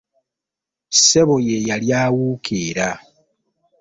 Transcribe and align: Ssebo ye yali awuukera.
Ssebo 0.95 1.35
ye 1.47 1.57
yali 1.67 1.87
awuukera. 2.01 2.89